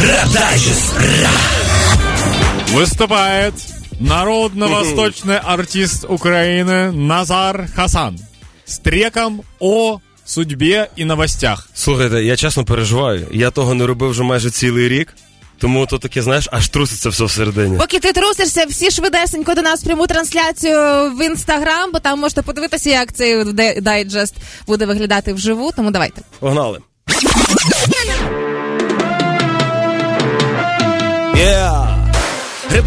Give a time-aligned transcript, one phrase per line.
[0.00, 0.92] Радайжес.
[2.68, 3.54] Выступает
[4.00, 8.18] народно-восточный артист Украины Назар Хасан
[8.64, 11.68] с треком о судьбі і новостях.
[11.74, 13.26] Слухайте, я чесно переживаю.
[13.32, 15.14] Я того не робив вже майже цілий рік.
[15.58, 17.78] Тому то таке, знаєш, аж труситься все всередині.
[17.78, 20.78] Поки ти трусишся, всі швидесенько до нас пряму трансляцію
[21.16, 23.44] в інстаграм, бо там можете подивитися, як цей
[23.80, 24.34] дайджест
[24.66, 25.72] буде виглядати вживу.
[25.76, 26.22] Тому давайте.
[26.40, 26.78] Погнали.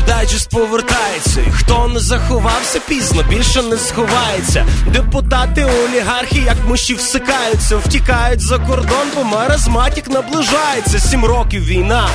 [0.00, 4.66] Репдайджест повертається, хто не заховався пізно, більше не сховається.
[4.86, 10.98] Депутати, олігархи, як миші всикаються, втікають за кордон, бо маразматік наближається.
[11.00, 12.08] Сім років війна.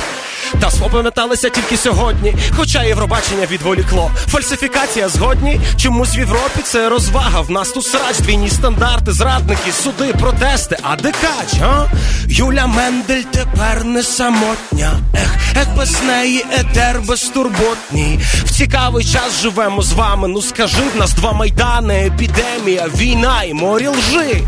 [0.60, 4.10] Та споминаталися тільки сьогодні, хоча Євробачення відволікло.
[4.26, 5.60] Фальсифікація згодні.
[5.76, 7.40] Чомусь в Європі це розвага.
[7.40, 10.78] В нас тут срач, двійні стандарти, зрадники, суди, протести.
[10.82, 11.86] А декач, а?
[12.28, 14.90] Юля Мендель тепер не самотня.
[15.14, 18.18] Ех, ех, без неї етер безтурботній.
[18.44, 20.28] В цікавий час живемо з вами.
[20.28, 24.42] Ну скажи в нас два майдани, епідемія, війна і морі лжи.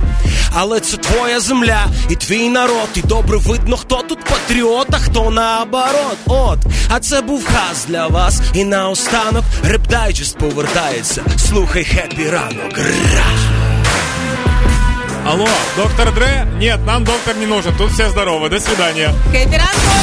[0.54, 2.88] Але це твоя земля і твій народ.
[2.94, 6.18] І добре видно, хто тут патріот, а хто наоборот.
[6.26, 6.58] От,
[6.90, 8.40] а це був хас для вас.
[8.54, 11.22] І наостанок репдайджест повертається.
[11.48, 12.78] Слухай happy ранок.
[12.78, 13.67] Ра.
[15.27, 15.47] Алло,
[15.77, 16.47] доктор Дре?
[16.59, 17.73] Нет, нам доктор не нужен.
[17.77, 18.49] Тут все здоровы.
[18.49, 19.13] До свидания.
[19.31, 19.95] Хеппі ранку!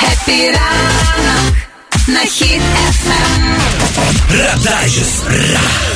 [0.00, 1.54] Хеппі ранок
[2.08, 3.56] на хід ефем.
[4.30, 5.22] Радайжес.
[5.26, 5.91] Ра.